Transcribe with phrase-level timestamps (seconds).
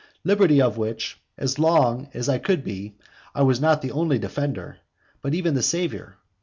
[0.23, 2.95] Liberty, of which, as long as I could be,
[3.35, 4.79] I was not only the defender,
[5.21, 6.17] but even the saviour.